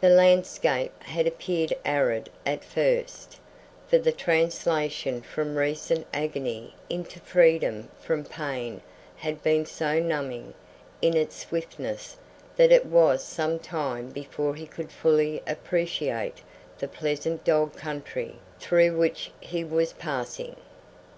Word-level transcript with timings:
The 0.00 0.08
landscape 0.08 1.02
had 1.02 1.26
appeared 1.26 1.74
arid 1.84 2.30
at 2.46 2.64
first, 2.64 3.38
for 3.88 3.98
the 3.98 4.10
translation 4.10 5.20
from 5.20 5.56
recent 5.56 6.06
agony 6.14 6.74
into 6.88 7.20
freedom 7.20 7.90
from 8.00 8.24
pain 8.24 8.80
had 9.16 9.42
been 9.42 9.66
so 9.66 9.98
numbing 10.00 10.54
in 11.02 11.14
its 11.14 11.36
swiftness 11.46 12.16
that 12.56 12.72
it 12.72 12.86
was 12.86 13.22
some 13.22 13.58
time 13.58 14.08
before 14.08 14.54
he 14.54 14.64
could 14.64 14.90
fully 14.90 15.42
appreciate 15.46 16.38
the 16.78 16.88
pleasant 16.88 17.44
dog 17.44 17.76
country 17.76 18.36
through 18.58 18.96
which 18.96 19.30
he 19.40 19.62
was 19.62 19.92
passing. 19.92 20.56